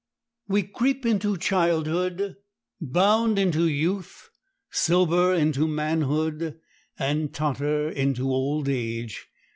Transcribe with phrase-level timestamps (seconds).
[0.47, 2.35] We creep into childhood,
[2.81, 4.31] bound into youth,
[4.71, 6.57] sober into manhood,
[6.97, 9.27] and totter into old age.